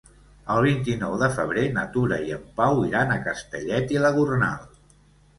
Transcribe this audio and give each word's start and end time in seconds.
El 0.51 0.61
vint-i-nou 0.67 1.11
de 1.23 1.27
febrer 1.33 1.65
na 1.75 1.83
Tura 1.97 2.17
i 2.29 2.33
en 2.37 2.47
Pau 2.61 2.81
iran 2.85 3.13
a 3.15 3.19
Castellet 3.27 3.93
i 3.97 4.01
la 4.05 4.11
Gornal. 4.17 4.65